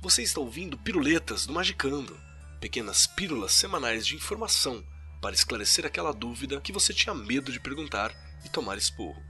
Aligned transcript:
Você 0.00 0.22
está 0.22 0.40
ouvindo 0.40 0.78
Piruletas 0.78 1.44
do 1.44 1.52
Magicando, 1.52 2.16
pequenas 2.60 3.04
pílulas 3.04 3.50
semanais 3.50 4.06
de 4.06 4.14
informação 4.14 4.84
para 5.20 5.34
esclarecer 5.34 5.84
aquela 5.84 6.12
dúvida 6.12 6.60
que 6.60 6.70
você 6.70 6.94
tinha 6.94 7.12
medo 7.12 7.50
de 7.50 7.58
perguntar 7.58 8.14
e 8.44 8.48
tomar 8.48 8.78
esporro. 8.78 9.20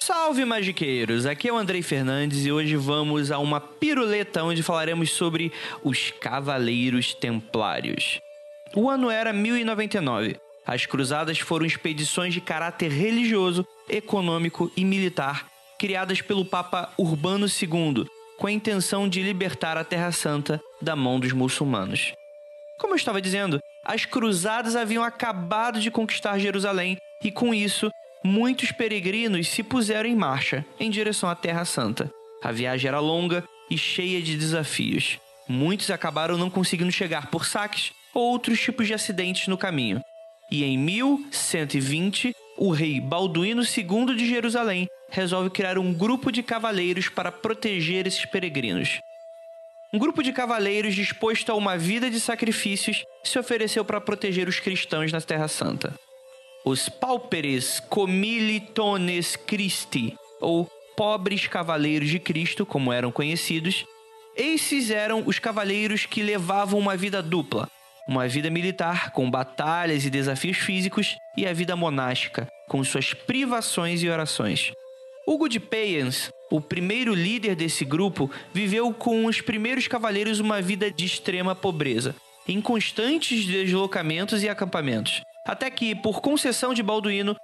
Salve 0.00 0.44
magiqueiros! 0.44 1.26
Aqui 1.26 1.48
é 1.48 1.52
o 1.52 1.58
Andrei 1.58 1.82
Fernandes 1.82 2.46
e 2.46 2.52
hoje 2.52 2.76
vamos 2.76 3.32
a 3.32 3.40
uma 3.40 3.60
piruleta 3.60 4.44
onde 4.44 4.62
falaremos 4.62 5.10
sobre 5.10 5.52
os 5.82 6.12
Cavaleiros 6.12 7.12
Templários. 7.12 8.20
O 8.74 8.88
ano 8.88 9.10
era 9.10 9.32
1099. 9.32 10.36
As 10.66 10.84
cruzadas 10.84 11.38
foram 11.38 11.64
expedições 11.64 12.34
de 12.34 12.40
caráter 12.40 12.90
religioso, 12.90 13.66
econômico 13.88 14.70
e 14.76 14.84
militar 14.84 15.46
criadas 15.78 16.20
pelo 16.20 16.44
Papa 16.44 16.92
Urbano 16.98 17.46
II 17.46 18.04
com 18.36 18.46
a 18.46 18.52
intenção 18.52 19.08
de 19.08 19.22
libertar 19.22 19.76
a 19.76 19.84
Terra 19.84 20.12
Santa 20.12 20.60
da 20.82 20.94
mão 20.94 21.18
dos 21.18 21.32
muçulmanos. 21.32 22.12
Como 22.78 22.92
eu 22.92 22.96
estava 22.96 23.22
dizendo, 23.22 23.60
as 23.84 24.04
cruzadas 24.04 24.76
haviam 24.76 25.02
acabado 25.02 25.80
de 25.80 25.90
conquistar 25.90 26.38
Jerusalém 26.38 26.98
e, 27.22 27.32
com 27.32 27.54
isso, 27.54 27.90
muitos 28.22 28.70
peregrinos 28.70 29.48
se 29.48 29.62
puseram 29.62 30.08
em 30.08 30.14
marcha 30.14 30.64
em 30.78 30.90
direção 30.90 31.28
à 31.28 31.34
Terra 31.34 31.64
Santa. 31.64 32.10
A 32.42 32.52
viagem 32.52 32.88
era 32.88 33.00
longa 33.00 33.42
e 33.70 33.76
cheia 33.76 34.22
de 34.22 34.36
desafios. 34.36 35.18
Muitos 35.48 35.90
acabaram 35.90 36.36
não 36.36 36.50
conseguindo 36.50 36.92
chegar 36.92 37.30
por 37.30 37.44
saques 37.44 37.92
outros 38.20 38.60
tipos 38.60 38.86
de 38.86 38.94
acidentes 38.94 39.48
no 39.48 39.58
caminho. 39.58 40.00
E 40.50 40.64
em 40.64 40.78
1120, 40.78 42.34
o 42.56 42.70
rei 42.70 43.00
Balduíno 43.00 43.62
II 43.62 44.16
de 44.16 44.26
Jerusalém 44.26 44.88
resolve 45.10 45.50
criar 45.50 45.78
um 45.78 45.92
grupo 45.92 46.30
de 46.32 46.42
cavaleiros 46.42 47.08
para 47.08 47.30
proteger 47.30 48.06
esses 48.06 48.24
peregrinos. 48.24 49.00
Um 49.92 49.98
grupo 49.98 50.22
de 50.22 50.32
cavaleiros 50.32 50.94
disposto 50.94 51.50
a 51.50 51.54
uma 51.54 51.78
vida 51.78 52.10
de 52.10 52.20
sacrifícios 52.20 53.04
se 53.24 53.38
ofereceu 53.38 53.84
para 53.84 54.00
proteger 54.00 54.48
os 54.48 54.60
cristãos 54.60 55.12
na 55.12 55.20
Terra 55.20 55.48
Santa. 55.48 55.94
Os 56.64 56.88
pauperes 56.88 57.80
comilitones 57.80 59.36
Christi, 59.36 60.14
ou 60.40 60.70
pobres 60.96 61.46
cavaleiros 61.46 62.10
de 62.10 62.18
Cristo, 62.18 62.66
como 62.66 62.92
eram 62.92 63.10
conhecidos, 63.10 63.86
esses 64.36 64.90
eram 64.90 65.22
os 65.26 65.38
cavaleiros 65.38 66.04
que 66.04 66.22
levavam 66.22 66.78
uma 66.78 66.96
vida 66.96 67.22
dupla, 67.22 67.68
uma 68.08 68.26
vida 68.26 68.48
militar 68.48 69.10
com 69.10 69.30
batalhas 69.30 70.06
e 70.06 70.10
desafios 70.10 70.56
físicos 70.56 71.18
e 71.36 71.46
a 71.46 71.52
vida 71.52 71.76
monástica 71.76 72.48
com 72.66 72.82
suas 72.82 73.12
privações 73.12 74.02
e 74.02 74.08
orações. 74.08 74.72
Hugo 75.26 75.46
de 75.46 75.60
Payens, 75.60 76.30
o 76.50 76.58
primeiro 76.58 77.12
líder 77.12 77.54
desse 77.54 77.84
grupo, 77.84 78.30
viveu 78.52 78.94
com 78.94 79.26
os 79.26 79.42
primeiros 79.42 79.86
cavaleiros 79.86 80.40
uma 80.40 80.62
vida 80.62 80.90
de 80.90 81.04
extrema 81.04 81.54
pobreza, 81.54 82.16
em 82.48 82.62
constantes 82.62 83.44
deslocamentos 83.44 84.42
e 84.42 84.48
acampamentos, 84.48 85.20
até 85.44 85.70
que, 85.70 85.94
por 85.94 86.22
concessão 86.22 86.72
de 86.72 86.82
Balduíno, 86.82 87.36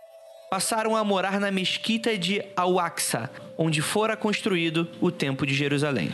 passaram 0.51 0.97
a 0.97 1.05
morar 1.05 1.39
na 1.39 1.51
mesquita 1.51 2.17
de 2.17 2.43
Al-Aqsa, 2.57 3.31
onde 3.59 3.83
fora 3.83 4.17
construído 4.17 4.91
o 4.99 5.11
Templo 5.11 5.47
de 5.47 5.53
Jerusalém. 5.53 6.11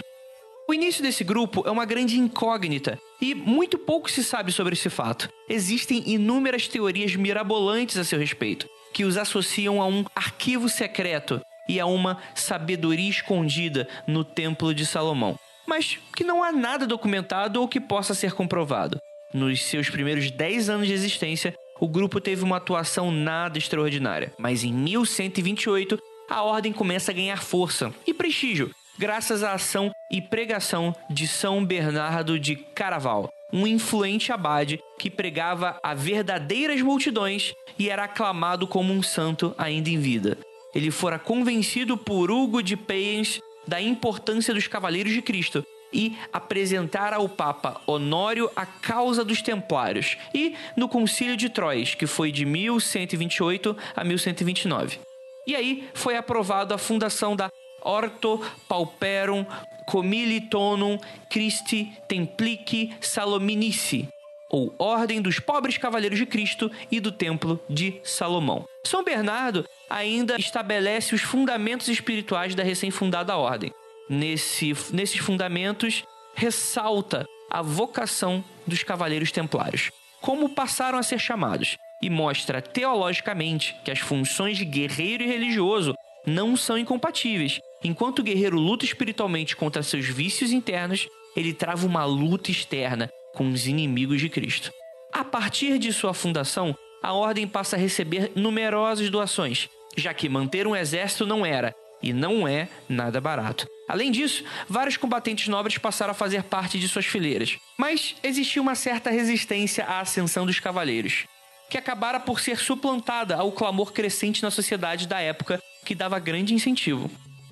O 0.71 0.75
início 0.75 1.03
desse 1.03 1.25
grupo 1.25 1.65
é 1.67 1.71
uma 1.73 1.85
grande 1.85 2.17
incógnita 2.17 2.97
e 3.21 3.35
muito 3.35 3.77
pouco 3.77 4.09
se 4.09 4.23
sabe 4.23 4.53
sobre 4.53 4.75
esse 4.75 4.89
fato. 4.89 5.29
Existem 5.49 6.09
inúmeras 6.09 6.69
teorias 6.69 7.17
mirabolantes 7.17 7.97
a 7.97 8.05
seu 8.05 8.21
respeito, 8.21 8.69
que 8.93 9.05
os 9.05 9.17
associam 9.17 9.83
a 9.83 9.87
um 9.89 10.05
arquivo 10.15 10.69
secreto 10.69 11.41
e 11.69 11.81
a 11.81 11.87
uma 11.87 12.19
sabedoria 12.37 13.11
escondida 13.11 13.89
no 14.07 14.23
Templo 14.23 14.73
de 14.73 14.87
Salomão, 14.87 15.37
mas 15.67 15.99
que 16.15 16.23
não 16.23 16.41
há 16.41 16.53
nada 16.53 16.87
documentado 16.87 17.61
ou 17.61 17.67
que 17.67 17.81
possa 17.81 18.15
ser 18.15 18.33
comprovado. 18.33 19.01
Nos 19.35 19.65
seus 19.65 19.91
primeiros 19.91 20.31
10 20.31 20.71
anos 20.71 20.87
de 20.87 20.93
existência, 20.93 21.53
o 21.81 21.89
grupo 21.89 22.21
teve 22.21 22.45
uma 22.45 22.59
atuação 22.59 23.11
nada 23.11 23.59
extraordinária, 23.59 24.33
mas 24.39 24.63
em 24.63 24.73
1128 24.73 25.99
a 26.31 26.45
ordem 26.45 26.73
começa 26.73 27.11
a 27.11 27.15
ganhar 27.15 27.43
força 27.43 27.93
e 28.07 28.15
prestígio 28.15 28.71
graças 29.01 29.43
à 29.43 29.55
ação 29.55 29.91
e 30.11 30.21
pregação 30.21 30.95
de 31.09 31.27
São 31.27 31.65
Bernardo 31.65 32.39
de 32.39 32.55
Caraval, 32.55 33.33
um 33.51 33.67
influente 33.67 34.31
abade 34.31 34.79
que 34.99 35.09
pregava 35.09 35.81
a 35.83 35.95
verdadeiras 35.95 36.83
multidões 36.83 37.55
e 37.79 37.89
era 37.89 38.05
aclamado 38.05 38.67
como 38.69 38.93
um 38.93 39.03
santo 39.03 39.55
ainda 39.57 39.89
em 39.89 39.99
vida. 39.99 40.37
Ele 40.75 40.91
fora 40.91 41.19
convencido 41.19 41.97
por 41.97 42.31
Hugo 42.31 42.63
de 42.63 42.77
Payens 42.77 43.41
da 43.67 43.81
importância 43.81 44.53
dos 44.53 44.67
Cavaleiros 44.67 45.15
de 45.15 45.23
Cristo 45.23 45.65
e 45.91 46.19
apresentar 46.31 47.15
ao 47.15 47.27
Papa 47.27 47.81
Honório 47.87 48.51
a 48.55 48.67
causa 48.67 49.25
dos 49.25 49.41
Templários 49.41 50.19
e 50.35 50.55
no 50.77 50.91
Concílio 50.91 51.39
de 51.39 51.49
Troyes, 51.49 51.95
que 51.95 52.07
foi 52.07 52.31
de 52.31 52.45
1128 52.45 53.75
a 53.97 54.05
1129. 54.05 54.99
E 55.47 55.57
aí 55.57 55.89
foi 55.95 56.19
aprovado 56.19 56.75
a 56.75 56.79
fundação 56.79 57.35
da 57.35 57.51
Orto 57.83 58.41
Pauperum 58.69 59.45
Comilitonum 59.87 60.99
Christi 61.29 61.93
Templici 62.07 62.93
Salominici, 63.01 64.09
ou 64.49 64.75
Ordem 64.79 65.21
dos 65.21 65.39
Pobres 65.39 65.79
Cavaleiros 65.79 66.19
de 66.19 66.27
Cristo 66.27 66.71
e 66.91 67.01
do 67.01 67.13
Templo 67.13 67.61
de 67.69 68.01
Salomão. 68.03 68.65
São 68.85 69.05
Bernardo 69.05 69.67
ainda 69.89 70.37
estabelece 70.37 71.15
os 71.15 71.23
fundamentos 71.23 71.89
espirituais 71.89 72.55
da 72.55 72.63
recém-fundada 72.63 73.37
ordem. 73.37 73.73
Nesse, 74.09 74.75
nesses 74.93 75.19
fundamentos, 75.19 76.05
ressalta 76.35 77.27
a 77.51 77.63
vocação 77.63 78.45
dos 78.67 78.83
Cavaleiros 78.83 79.33
Templários, 79.33 79.91
como 80.21 80.49
passaram 80.49 80.99
a 80.99 81.03
ser 81.03 81.19
chamados, 81.19 81.77
e 82.03 82.09
mostra 82.09 82.63
teologicamente 82.63 83.77
que 83.85 83.91
as 83.91 83.99
funções 83.99 84.57
de 84.57 84.65
guerreiro 84.65 85.23
e 85.23 85.27
religioso 85.27 85.95
não 86.27 86.57
são 86.57 86.79
incompatíveis. 86.79 87.61
Enquanto 87.83 88.19
o 88.19 88.23
guerreiro 88.23 88.59
luta 88.59 88.85
espiritualmente 88.85 89.57
contra 89.57 89.83
seus 89.83 90.07
vícios 90.07 90.53
internos, 90.53 91.09
ele 91.35 91.55
trava 91.55 91.87
uma 91.87 92.05
luta 92.05 92.51
externa 92.51 93.09
com 93.35 93.51
os 93.51 93.67
inimigos 93.67 94.21
de 94.21 94.29
Cristo. 94.29 94.71
A 95.13 95.25
partir 95.25 95.79
de 95.79 95.93
sua 95.93 96.13
fundação, 96.13 96.77
a 97.03 97.15
ordem 97.15 97.49
passa 97.49 97.77
a 97.77 97.79
receber 97.79 98.33
numerosas 98.35 99.09
doações, 99.09 99.69
já 99.97 100.13
que 100.13 100.29
manter 100.29 100.67
um 100.67 100.77
exército 100.77 101.27
não 101.27 101.45
era 101.45 101.75
e 102.03 102.13
não 102.13 102.47
é 102.47 102.69
nada 102.89 103.21
barato. 103.21 103.67
Além 103.89 104.11
disso, 104.11 104.45
vários 104.69 104.97
combatentes 104.97 105.49
nobres 105.49 105.79
passaram 105.79 106.13
a 106.13 106.15
fazer 106.15 106.43
parte 106.45 106.79
de 106.79 106.89
suas 106.89 107.07
fileiras, 107.07 107.57
mas 107.79 108.15
existia 108.23 108.61
uma 108.61 108.75
certa 108.75 109.11
resistência 109.11 109.85
à 109.85 110.01
ascensão 110.01 110.45
dos 110.45 110.61
cavaleiros, 110.61 111.25
que 111.71 111.79
acabara 111.79 112.21
por 112.21 112.41
ser 112.41 112.59
suplantada 112.59 113.37
ao 113.37 113.53
clamor 113.53 113.93
crescente 113.93 114.43
na 114.43 114.51
sociedade 114.51 115.09
da 115.09 115.21
época 115.21 115.61
que 115.85 115.95
dava 115.95 116.19
grande 116.19 116.55
incentivo, 116.55 117.11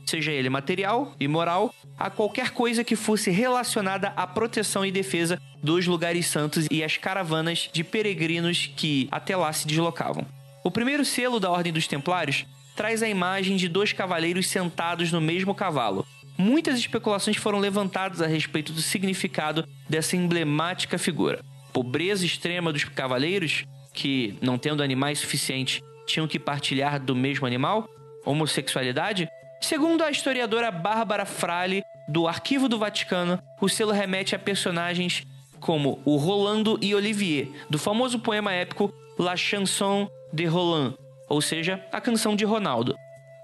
seja 0.09 0.33
ele 0.33 0.49
material 0.49 1.15
e 1.21 1.29
moral, 1.29 1.75
a 1.99 2.11
qualquer 2.11 2.51
coisa 2.51 2.83
que 2.83 2.97
fosse 2.97 3.31
relacionada 3.31 4.13
à 4.17 4.27
proteção 4.27 4.85
e 4.85 4.91
defesa 4.91 5.41
dos 5.63 5.87
lugares 5.87 6.27
santos 6.27 6.67
e 6.71 6.83
às 6.83 6.97
caravanas 6.97 7.69
de 7.73 7.85
peregrinos 7.85 8.71
que 8.77 9.09
até 9.11 9.37
lá 9.37 9.53
se 9.53 9.67
deslocavam. 9.67 10.27
O 10.65 10.71
primeiro 10.71 11.05
selo 11.05 11.39
da 11.39 11.51
Ordem 11.51 11.73
dos 11.73 11.87
Templários 11.87 12.47
traz 12.75 13.03
a 13.03 13.09
imagem 13.09 13.57
de 13.57 13.69
dois 13.69 13.93
cavaleiros 13.93 14.47
sentados 14.49 15.11
no 15.13 15.21
mesmo 15.21 15.55
cavalo. 15.55 16.07
Muitas 16.37 16.79
especulações 16.79 17.37
foram 17.37 17.59
levantadas 17.59 18.23
a 18.23 18.27
respeito 18.27 18.73
do 18.73 18.81
significado 18.81 19.67
dessa 19.89 20.17
emblemática 20.17 20.97
figura. 20.97 21.41
Pobreza 21.73 22.25
extrema 22.25 22.73
dos 22.73 22.85
cavaleiros, 22.85 23.65
que, 23.93 24.37
não 24.41 24.57
tendo 24.57 24.83
animais 24.83 25.19
suficientes, 25.19 25.81
tinham 26.07 26.29
que 26.29 26.39
partilhar 26.39 27.01
do 27.01 27.17
mesmo 27.17 27.47
animal? 27.47 27.89
homossexualidade? 28.29 29.29
Segundo 29.61 30.03
a 30.03 30.11
historiadora 30.11 30.71
Bárbara 30.71 31.25
Frale, 31.25 31.85
do 32.07 32.29
Arquivo 32.29 32.69
do 32.69 32.79
Vaticano, 32.79 33.43
o 33.61 33.69
selo 33.69 33.93
remete 33.93 34.35
a 34.35 34.39
personagens 34.39 35.27
como 35.61 36.01
o 36.05 36.17
Rolando 36.17 36.79
e 36.81 36.95
Olivier, 36.95 37.49
do 37.69 37.79
famoso 37.79 38.21
poema 38.21 38.53
épico 38.53 38.93
La 39.19 39.37
Chanson 39.37 40.09
de 40.33 40.45
Roland, 40.45 40.95
ou 41.29 41.43
seja, 41.43 41.85
a 41.93 42.01
canção 42.01 42.37
de 42.37 42.45
Ronaldo. 42.45 42.95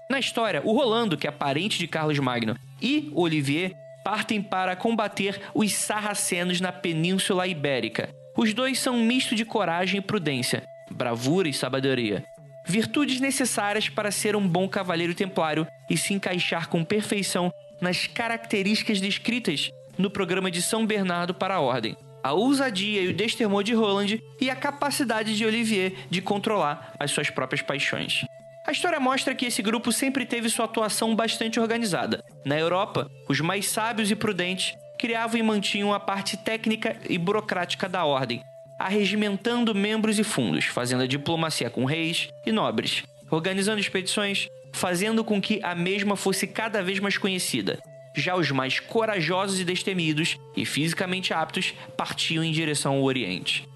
Na 0.09 0.17
história, 0.17 0.61
o 0.63 0.71
Rolando, 0.71 1.17
que 1.17 1.27
é 1.27 1.31
parente 1.31 1.77
de 1.77 1.87
Carlos 1.87 2.17
Magno, 2.19 2.57
e 2.81 3.11
Olivier 3.13 3.73
partem 4.03 4.41
para 4.41 4.75
combater 4.75 5.41
os 5.53 5.73
sarracenos 5.73 6.61
na 6.61 6.71
Península 6.71 7.45
Ibérica. 7.45 8.09
Os 8.37 8.53
dois 8.53 8.79
são 8.79 8.95
um 8.95 9.03
misto 9.03 9.35
de 9.35 9.43
coragem 9.43 9.97
e 9.97 10.01
prudência, 10.01 10.63
bravura 10.89 11.49
e 11.49 11.53
sabedoria 11.53 12.23
virtudes 12.65 13.19
necessárias 13.19 13.87
para 13.87 14.11
ser 14.11 14.35
um 14.35 14.47
bom 14.47 14.67
cavaleiro 14.67 15.13
templário 15.13 15.67
e 15.89 15.97
se 15.97 16.13
encaixar 16.13 16.67
com 16.67 16.83
perfeição 16.83 17.53
nas 17.79 18.07
características 18.07 18.99
descritas 18.99 19.69
no 19.97 20.09
programa 20.09 20.49
de 20.51 20.61
São 20.61 20.85
Bernardo 20.85 21.33
para 21.33 21.55
a 21.55 21.61
Ordem. 21.61 21.95
a 22.23 22.33
ousadia 22.33 23.03
e 23.03 23.09
o 23.09 23.13
destemor 23.13 23.63
de 23.63 23.75
Roland 23.75 24.19
e 24.41 24.49
a 24.49 24.55
capacidade 24.55 25.37
de 25.37 25.45
Olivier 25.45 25.93
de 26.09 26.23
controlar 26.23 26.95
as 26.99 27.11
suas 27.11 27.29
próprias 27.29 27.61
paixões. 27.61 28.25
A 28.65 28.71
história 28.71 28.99
mostra 28.99 29.35
que 29.35 29.45
esse 29.45 29.61
grupo 29.61 29.91
sempre 29.91 30.25
teve 30.25 30.49
sua 30.49 30.65
atuação 30.65 31.15
bastante 31.15 31.59
organizada. 31.59 32.23
Na 32.43 32.57
Europa, 32.57 33.07
os 33.29 33.39
mais 33.41 33.67
sábios 33.67 34.09
e 34.09 34.15
prudentes 34.15 34.73
criavam 34.97 35.39
e 35.39 35.43
mantinham 35.43 35.93
a 35.93 35.99
parte 35.99 36.35
técnica 36.35 36.97
e 37.07 37.15
burocrática 37.15 37.87
da 37.87 38.03
ordem, 38.03 38.41
arregimentando 38.79 39.73
membros 39.73 40.19
e 40.19 40.23
fundos, 40.23 40.65
fazendo 40.65 41.03
a 41.03 41.07
diplomacia 41.07 41.69
com 41.69 41.85
reis 41.85 42.29
e 42.45 42.51
nobres, 42.51 43.03
organizando 43.29 43.79
expedições, 43.79 44.47
fazendo 44.73 45.23
com 45.23 45.41
que 45.41 45.59
a 45.63 45.73
mesma 45.73 46.15
fosse 46.15 46.45
cada 46.45 46.83
vez 46.83 46.99
mais 46.99 47.17
conhecida. 47.17 47.79
Já 48.15 48.35
os 48.35 48.51
mais 48.51 48.79
corajosos 48.79 49.59
e 49.59 49.65
destemidos 49.65 50.37
e 50.55 50.65
fisicamente 50.65 51.33
aptos 51.33 51.73
partiam 51.97 52.43
em 52.43 52.51
direção 52.51 52.95
ao 52.95 53.03
Oriente. 53.03 53.67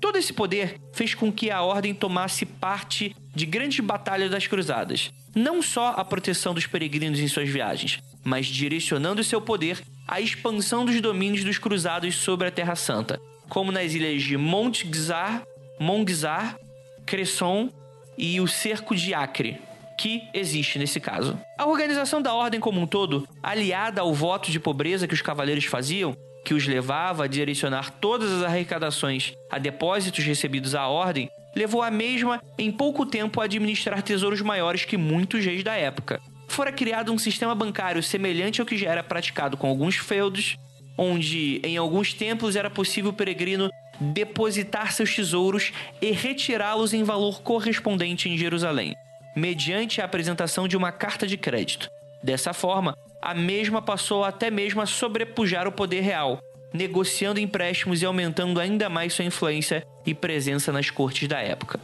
Todo 0.00 0.18
esse 0.18 0.32
poder 0.32 0.80
fez 0.92 1.14
com 1.14 1.32
que 1.32 1.50
a 1.50 1.62
ordem 1.62 1.94
tomasse 1.94 2.44
parte 2.44 3.14
de 3.34 3.46
grandes 3.46 3.80
batalhas 3.80 4.30
das 4.30 4.46
cruzadas, 4.46 5.10
não 5.34 5.62
só 5.62 5.94
a 5.96 6.04
proteção 6.04 6.52
dos 6.52 6.66
peregrinos 6.66 7.20
em 7.20 7.28
suas 7.28 7.48
viagens, 7.48 8.00
mas 8.22 8.46
direcionando 8.46 9.24
seu 9.24 9.40
poder 9.40 9.82
à 10.06 10.20
expansão 10.20 10.84
dos 10.84 11.00
domínios 11.00 11.44
dos 11.44 11.58
cruzados 11.58 12.16
sobre 12.16 12.48
a 12.48 12.50
Terra 12.50 12.76
Santa, 12.76 13.20
como 13.48 13.72
nas 13.72 13.92
ilhas 13.92 14.22
de 14.22 14.36
Montgzar, 14.36 15.42
Mongzar, 15.78 16.56
Cresson 17.04 17.68
e 18.16 18.40
o 18.40 18.46
Cerco 18.46 18.94
de 18.94 19.12
Acre, 19.12 19.60
que 19.98 20.22
existe 20.32 20.78
nesse 20.78 21.00
caso. 21.00 21.38
A 21.58 21.66
organização 21.66 22.20
da 22.20 22.32
ordem 22.34 22.60
como 22.60 22.80
um 22.80 22.86
todo, 22.86 23.28
aliada 23.42 24.00
ao 24.00 24.12
voto 24.14 24.50
de 24.50 24.60
pobreza 24.60 25.06
que 25.06 25.14
os 25.14 25.22
cavaleiros 25.22 25.64
faziam, 25.64 26.16
que 26.44 26.54
os 26.54 26.66
levava 26.66 27.24
a 27.24 27.28
direcionar 27.28 27.90
todas 27.90 28.30
as 28.30 28.42
arrecadações 28.42 29.32
a 29.50 29.58
depósitos 29.58 30.24
recebidos 30.24 30.74
à 30.74 30.86
ordem, 30.86 31.30
levou 31.56 31.82
a 31.82 31.90
mesma, 31.90 32.42
em 32.58 32.70
pouco 32.70 33.06
tempo, 33.06 33.40
a 33.40 33.44
administrar 33.44 34.02
tesouros 34.02 34.40
maiores 34.42 34.84
que 34.84 34.96
muitos 34.96 35.44
reis 35.44 35.62
da 35.62 35.74
época. 35.74 36.20
Fora 36.48 36.72
criado 36.72 37.12
um 37.12 37.18
sistema 37.18 37.54
bancário 37.54 38.02
semelhante 38.02 38.60
ao 38.60 38.66
que 38.66 38.76
já 38.76 38.90
era 38.90 39.02
praticado 39.02 39.56
com 39.56 39.68
alguns 39.68 39.96
feudos, 39.96 40.56
onde 40.96 41.60
em 41.64 41.76
alguns 41.76 42.14
templos 42.14 42.56
era 42.56 42.70
possível 42.70 43.10
o 43.10 43.14
peregrino 43.14 43.70
depositar 44.00 44.92
seus 44.92 45.14
tesouros 45.14 45.72
e 46.00 46.10
retirá-los 46.10 46.92
em 46.92 47.02
valor 47.02 47.42
correspondente 47.42 48.28
em 48.28 48.36
Jerusalém, 48.36 48.94
mediante 49.36 50.00
a 50.00 50.04
apresentação 50.04 50.66
de 50.66 50.76
uma 50.76 50.92
carta 50.92 51.26
de 51.26 51.36
crédito. 51.36 51.88
Dessa 52.22 52.52
forma, 52.52 52.96
a 53.20 53.34
mesma 53.34 53.80
passou 53.80 54.24
até 54.24 54.50
mesmo 54.50 54.80
a 54.80 54.86
sobrepujar 54.86 55.66
o 55.66 55.72
poder 55.72 56.00
real, 56.00 56.40
negociando 56.72 57.40
empréstimos 57.40 58.02
e 58.02 58.06
aumentando 58.06 58.58
ainda 58.58 58.88
mais 58.88 59.12
sua 59.12 59.24
influência 59.24 59.86
e 60.04 60.12
presença 60.12 60.72
nas 60.72 60.90
cortes 60.90 61.28
da 61.28 61.38
época. 61.40 61.80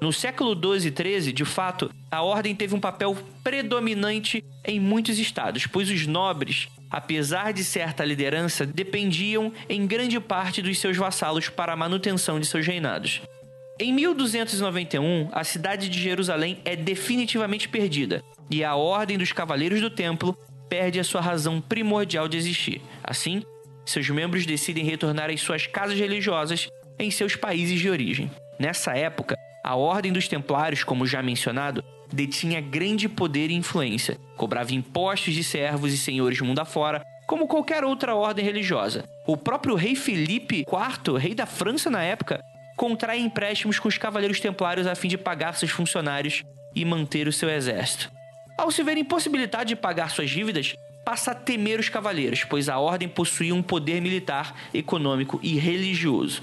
No 0.00 0.12
século 0.12 0.54
12 0.54 0.88
e 0.88 0.90
13, 0.90 1.32
de 1.32 1.44
fato, 1.44 1.90
a 2.10 2.22
ordem 2.22 2.54
teve 2.54 2.74
um 2.74 2.80
papel 2.80 3.16
predominante 3.42 4.44
em 4.64 4.78
muitos 4.78 5.18
estados, 5.18 5.66
pois 5.66 5.88
os 5.90 6.06
nobres, 6.06 6.68
apesar 6.94 7.52
de 7.52 7.64
certa 7.64 8.04
liderança, 8.04 8.64
dependiam 8.64 9.52
em 9.68 9.84
grande 9.84 10.20
parte 10.20 10.62
dos 10.62 10.78
seus 10.78 10.96
vassalos 10.96 11.48
para 11.48 11.72
a 11.72 11.76
manutenção 11.76 12.38
de 12.38 12.46
seus 12.46 12.64
reinados. 12.64 13.20
Em 13.80 13.92
1291, 13.92 15.28
a 15.32 15.42
cidade 15.42 15.88
de 15.88 16.00
Jerusalém 16.00 16.60
é 16.64 16.76
definitivamente 16.76 17.68
perdida 17.68 18.22
e 18.48 18.62
a 18.62 18.76
Ordem 18.76 19.18
dos 19.18 19.32
Cavaleiros 19.32 19.80
do 19.80 19.90
Templo 19.90 20.38
perde 20.68 21.00
a 21.00 21.04
sua 21.04 21.20
razão 21.20 21.60
primordial 21.60 22.28
de 22.28 22.36
existir. 22.36 22.80
Assim, 23.02 23.42
seus 23.84 24.08
membros 24.08 24.46
decidem 24.46 24.84
retornar 24.84 25.30
às 25.30 25.40
suas 25.40 25.66
casas 25.66 25.98
religiosas 25.98 26.68
em 26.96 27.10
seus 27.10 27.34
países 27.34 27.80
de 27.80 27.90
origem. 27.90 28.30
Nessa 28.56 28.96
época, 28.96 29.36
a 29.64 29.74
Ordem 29.74 30.12
dos 30.12 30.28
Templários, 30.28 30.84
como 30.84 31.08
já 31.08 31.20
mencionado, 31.20 31.82
detinha 32.12 32.60
grande 32.60 33.08
poder 33.08 33.50
e 33.50 33.54
influência, 33.54 34.18
cobrava 34.36 34.74
impostos 34.74 35.34
de 35.34 35.44
servos 35.44 35.92
e 35.92 35.98
senhores 35.98 36.40
mundo 36.40 36.60
afora, 36.60 37.02
como 37.26 37.46
qualquer 37.46 37.84
outra 37.84 38.14
ordem 38.14 38.44
religiosa. 38.44 39.04
O 39.26 39.36
próprio 39.36 39.74
rei 39.74 39.94
Felipe 39.94 40.64
IV, 40.66 41.16
rei 41.18 41.34
da 41.34 41.46
França 41.46 41.90
na 41.90 42.02
época, 42.02 42.42
contrai 42.76 43.18
empréstimos 43.18 43.78
com 43.78 43.88
os 43.88 43.98
cavaleiros 43.98 44.40
templários 44.40 44.86
a 44.86 44.94
fim 44.94 45.08
de 45.08 45.16
pagar 45.16 45.54
seus 45.54 45.70
funcionários 45.70 46.42
e 46.74 46.84
manter 46.84 47.28
o 47.28 47.32
seu 47.32 47.48
exército. 47.48 48.10
Ao 48.58 48.70
se 48.70 48.82
ver 48.82 48.96
impossibilitado 48.96 49.66
de 49.66 49.76
pagar 49.76 50.10
suas 50.10 50.30
dívidas, 50.30 50.74
passa 51.04 51.32
a 51.32 51.34
temer 51.34 51.78
os 51.78 51.88
cavaleiros, 51.88 52.44
pois 52.44 52.68
a 52.68 52.78
ordem 52.78 53.08
possuía 53.08 53.54
um 53.54 53.62
poder 53.62 54.00
militar, 54.00 54.54
econômico 54.72 55.38
e 55.42 55.56
religioso. 55.58 56.42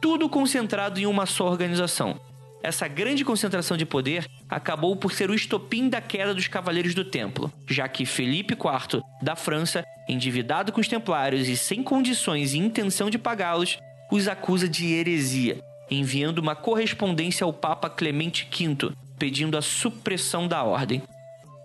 Tudo 0.00 0.28
concentrado 0.28 0.98
em 1.00 1.06
uma 1.06 1.26
só 1.26 1.46
organização. 1.46 2.18
Essa 2.62 2.88
grande 2.88 3.24
concentração 3.24 3.76
de 3.76 3.86
poder 3.86 4.26
acabou 4.48 4.96
por 4.96 5.12
ser 5.12 5.30
o 5.30 5.34
estopim 5.34 5.88
da 5.88 6.00
queda 6.00 6.34
dos 6.34 6.48
Cavaleiros 6.48 6.94
do 6.94 7.04
Templo, 7.04 7.52
já 7.68 7.88
que 7.88 8.04
Felipe 8.04 8.54
IV, 8.54 9.00
da 9.22 9.36
França, 9.36 9.84
endividado 10.08 10.72
com 10.72 10.80
os 10.80 10.88
Templários 10.88 11.48
e 11.48 11.56
sem 11.56 11.82
condições 11.82 12.54
e 12.54 12.58
intenção 12.58 13.08
de 13.08 13.18
pagá-los, 13.18 13.78
os 14.10 14.26
acusa 14.26 14.68
de 14.68 14.92
heresia, 14.92 15.60
enviando 15.90 16.38
uma 16.38 16.56
correspondência 16.56 17.44
ao 17.44 17.52
Papa 17.52 17.88
Clemente 17.88 18.48
V, 18.50 18.92
pedindo 19.18 19.56
a 19.56 19.62
supressão 19.62 20.48
da 20.48 20.62
ordem 20.62 21.02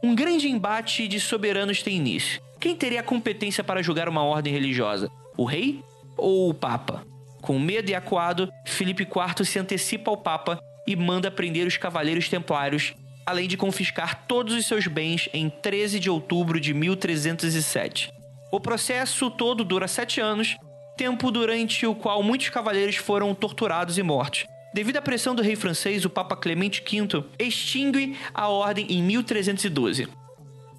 um 0.03 0.13
grande 0.13 0.49
embate 0.49 1.07
de 1.07 1.17
soberanos 1.17 1.81
tem 1.81 1.95
início. 1.95 2.41
Quem 2.59 2.75
teria 2.75 2.99
a 2.99 3.03
competência 3.03 3.63
para 3.63 3.81
julgar 3.81 4.09
uma 4.09 4.21
ordem 4.21 4.51
religiosa? 4.51 5.09
O 5.37 5.45
rei 5.45 5.81
ou 6.17 6.49
o 6.49 6.53
papa? 6.53 7.05
Com 7.41 7.57
medo 7.57 7.89
e 7.89 7.95
acuado, 7.95 8.51
Filipe 8.65 9.03
IV 9.03 9.45
se 9.45 9.59
antecipa 9.59 10.11
ao 10.11 10.17
papa 10.17 10.59
e 10.87 10.95
manda 10.95 11.31
prender 11.31 11.67
os 11.67 11.77
cavaleiros 11.77 12.29
templários, 12.29 12.93
além 13.25 13.47
de 13.47 13.57
confiscar 13.57 14.25
todos 14.27 14.53
os 14.53 14.65
seus 14.65 14.87
bens 14.87 15.29
em 15.33 15.49
13 15.49 15.99
de 15.99 16.09
outubro 16.09 16.59
de 16.59 16.73
1307. 16.73 18.11
O 18.51 18.59
processo 18.59 19.31
todo 19.31 19.63
dura 19.63 19.87
sete 19.87 20.19
anos, 20.19 20.57
tempo 20.97 21.31
durante 21.31 21.85
o 21.85 21.95
qual 21.95 22.21
muitos 22.21 22.49
cavaleiros 22.49 22.97
foram 22.97 23.33
torturados 23.33 23.97
e 23.97 24.03
mortos, 24.03 24.45
Devido 24.73 24.97
à 24.97 25.01
pressão 25.03 25.35
do 25.35 25.43
rei 25.43 25.55
francês, 25.55 26.03
o 26.03 26.09
Papa 26.09 26.35
Clemente 26.35 26.81
V 26.81 27.23
extingue 27.37 28.17
a 28.33 28.47
ordem 28.47 28.87
em 28.89 29.03
1312. 29.03 30.07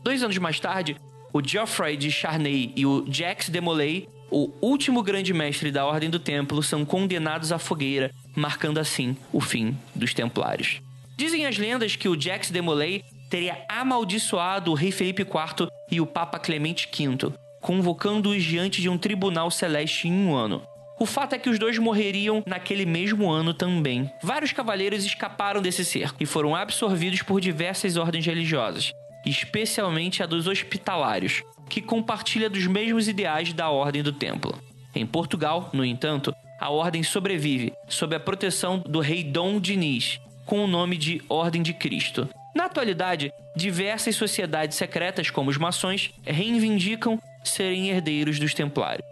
Dois 0.02 0.20
anos 0.20 0.36
mais 0.38 0.58
tarde, 0.58 0.96
o 1.32 1.40
Geoffrey 1.40 1.96
de 1.96 2.10
Charnay 2.10 2.72
e 2.74 2.84
o 2.84 3.04
Jacques 3.08 3.48
de 3.48 3.60
Molay, 3.60 4.08
o 4.32 4.50
último 4.60 5.00
grande 5.00 5.32
mestre 5.32 5.70
da 5.70 5.86
Ordem 5.86 6.10
do 6.10 6.18
Templo, 6.18 6.60
são 6.60 6.84
condenados 6.84 7.52
à 7.52 7.58
fogueira, 7.58 8.10
marcando 8.34 8.78
assim 8.78 9.16
o 9.32 9.40
fim 9.40 9.76
dos 9.94 10.14
Templários. 10.14 10.80
Dizem 11.16 11.46
as 11.46 11.56
lendas 11.56 11.96
que 11.96 12.08
o 12.08 12.20
Jacques 12.20 12.50
de 12.50 12.60
Molay 12.60 13.02
teria 13.30 13.64
amaldiçoado 13.68 14.70
o 14.70 14.74
rei 14.74 14.90
Felipe 14.90 15.22
IV 15.22 15.68
e 15.90 16.00
o 16.00 16.06
Papa 16.06 16.38
Clemente 16.38 16.88
V, 16.92 17.32
convocando-os 17.60 18.42
diante 18.42 18.80
de 18.80 18.88
um 18.88 18.98
tribunal 18.98 19.50
celeste 19.50 20.08
em 20.08 20.12
um 20.12 20.34
ano. 20.34 20.62
O 20.98 21.06
fato 21.06 21.34
é 21.34 21.38
que 21.38 21.50
os 21.50 21.58
dois 21.58 21.76
morreriam 21.78 22.42
naquele 22.46 22.86
mesmo 22.86 23.28
ano 23.30 23.52
também. 23.52 24.10
Vários 24.22 24.52
cavaleiros 24.52 25.04
escaparam 25.04 25.60
desse 25.60 25.84
cerco 25.84 26.22
e 26.22 26.26
foram 26.26 26.54
absorvidos 26.54 27.22
por 27.22 27.40
diversas 27.40 27.96
ordens 27.96 28.24
religiosas, 28.24 28.92
especialmente 29.26 30.22
a 30.22 30.26
dos 30.26 30.46
hospitalários, 30.46 31.42
que 31.68 31.82
compartilha 31.82 32.48
dos 32.48 32.66
mesmos 32.66 33.08
ideais 33.08 33.52
da 33.52 33.68
Ordem 33.70 34.02
do 34.02 34.12
Templo. 34.12 34.56
Em 34.94 35.04
Portugal, 35.04 35.70
no 35.72 35.84
entanto, 35.84 36.32
a 36.58 36.70
ordem 36.70 37.02
sobrevive 37.02 37.72
sob 37.88 38.14
a 38.14 38.20
proteção 38.20 38.78
do 38.78 39.00
rei 39.00 39.22
Dom 39.22 39.60
Diniz, 39.60 40.20
com 40.44 40.64
o 40.64 40.66
nome 40.66 40.96
de 40.96 41.22
Ordem 41.28 41.62
de 41.62 41.72
Cristo. 41.72 42.28
Na 42.54 42.66
atualidade, 42.66 43.32
diversas 43.56 44.16
sociedades 44.16 44.76
secretas, 44.76 45.30
como 45.30 45.50
os 45.50 45.58
maçons, 45.58 46.10
reivindicam 46.24 47.20
serem 47.42 47.88
herdeiros 47.88 48.38
dos 48.38 48.54
templários. 48.54 49.06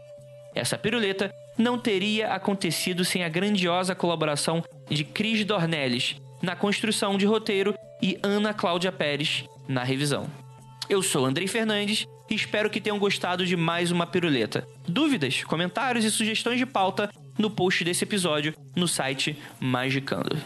Essa 0.55 0.79
piruleta 0.79 1.35
não 1.57 1.79
teria 1.79 2.29
acontecido 2.29 3.05
sem 3.05 3.25
a 3.25 3.29
grandiosa 3.29 3.95
colaboração 3.95 4.63
de 4.89 5.05
Cris 5.05 5.45
Dornelles 5.45 6.17
na 6.43 6.57
construção 6.57 7.17
de 7.17 7.27
roteiro 7.27 7.75
e 8.01 8.19
Ana 8.23 8.53
Cláudia 8.53 8.93
Pérez 8.93 9.45
na 9.69 9.85
revisão. 9.85 10.27
Eu 10.89 11.03
sou 11.03 11.25
Andrei 11.25 11.47
Fernandes 11.47 12.07
e 12.29 12.35
espero 12.35 12.69
que 12.69 12.81
tenham 12.81 12.99
gostado 12.99 13.47
de 13.47 13.57
mais 13.57 13.91
uma 13.91 14.07
piruleta. 14.07 14.67
Dúvidas, 14.87 15.45
comentários 15.45 16.05
e 16.05 16.11
sugestões 16.11 16.59
de 16.59 16.67
pauta 16.67 17.11
no 17.43 17.51
post 17.51 17.83
desse 17.83 18.05
episódio 18.05 18.55
no 18.77 18.87
site 18.87 19.37
Magicando. 19.59 20.41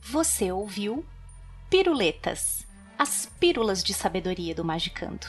Você 0.00 0.52
ouviu 0.52 1.04
Piruletas, 1.68 2.64
as 2.96 3.26
pílulas 3.40 3.82
de 3.82 3.92
sabedoria 3.92 4.54
do 4.54 4.64
Magicando. 4.64 5.26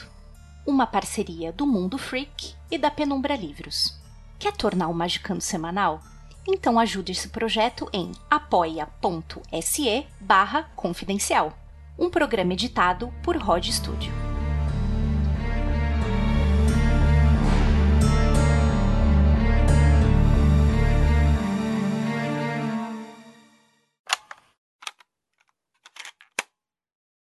uma 0.66 0.86
parceria 0.86 1.52
do 1.52 1.66
Mundo 1.66 1.98
Freak 1.98 2.54
e 2.70 2.78
da 2.78 2.90
Penumbra 2.90 3.36
Livros. 3.36 4.03
Quer 4.44 4.52
tornar 4.52 4.88
o 4.88 4.94
Magicando 4.94 5.40
semanal? 5.40 6.02
Então 6.46 6.78
ajude 6.78 7.12
esse 7.12 7.30
projeto 7.30 7.88
em 7.94 8.12
apoia.se 8.30 10.06
barra 10.20 10.64
confidencial. 10.76 11.56
Um 11.98 12.10
programa 12.10 12.52
editado 12.52 13.10
por 13.22 13.38
Rod 13.38 13.66
Studio. 13.70 14.23